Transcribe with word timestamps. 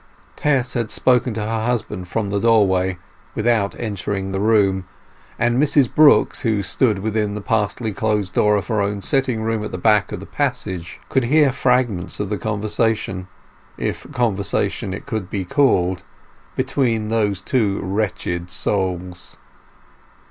Tess 0.35 0.73
had 0.73 0.89
spoken 0.89 1.35
to 1.35 1.41
her 1.45 1.63
husband 1.67 2.07
from 2.07 2.31
the 2.31 2.39
doorway, 2.39 2.97
without 3.35 3.75
entering 3.79 4.31
the 4.31 4.39
dining 4.39 4.47
room, 4.47 4.85
and 5.37 5.61
Mrs 5.61 5.93
Brooks, 5.93 6.41
who 6.41 6.63
stood 6.63 6.97
within 6.97 7.35
the 7.35 7.39
partly 7.39 7.93
closed 7.93 8.33
door 8.33 8.55
of 8.55 8.65
her 8.65 8.81
own 8.81 9.01
sitting 9.01 9.43
room 9.43 9.63
at 9.63 9.71
the 9.71 9.77
back 9.77 10.11
of 10.11 10.19
the 10.19 10.25
passage, 10.25 10.99
could 11.07 11.25
hear 11.25 11.51
fragments 11.51 12.19
of 12.19 12.29
the 12.29 12.39
conversation—if 12.39 14.11
conversation 14.11 14.91
it 14.91 15.05
could 15.05 15.29
be 15.29 15.45
called—between 15.45 17.09
those 17.09 17.39
two 17.39 17.79
wretched 17.83 18.49
souls. 18.49 19.37